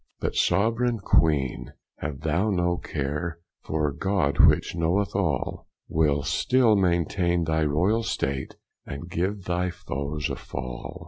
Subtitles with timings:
[0.19, 7.43] But soveraigne Queene, have thou no care, For God, which knoweth all, Will still maintaine
[7.43, 10.99] thy royall state, And give thy foes a fall.